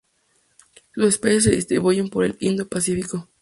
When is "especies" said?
1.05-1.43